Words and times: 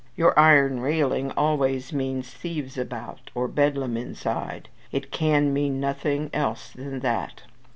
Your 0.17 0.33
iron 0.39 0.79
railing 0.79 1.29
always 1.37 1.93
means 1.93 2.31
thieves 2.33 2.75
outside, 2.79 3.29
or 3.35 3.47
Bedlam 3.47 3.97
inside; 3.97 4.67
it 4.91 5.11
can 5.11 5.53
mean 5.53 5.79
nothing 5.79 6.31
else 6.33 6.71
than 6.71 7.01
that. 7.01 7.43